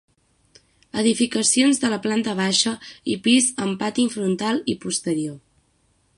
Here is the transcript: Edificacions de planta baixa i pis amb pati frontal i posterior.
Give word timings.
Edificacions 1.01 1.81
de 1.83 1.99
planta 2.07 2.35
baixa 2.41 2.73
i 3.17 3.21
pis 3.29 3.53
amb 3.67 3.81
pati 3.85 4.09
frontal 4.17 4.65
i 4.75 4.79
posterior. 4.89 5.41